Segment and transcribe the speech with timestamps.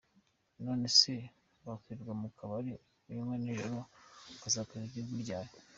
[0.65, 1.13] None se
[1.65, 2.71] wakwirirwa mu kabari
[3.09, 3.77] amanywa n’ijoro
[4.35, 5.51] ukazakorera igihugu ryari?”.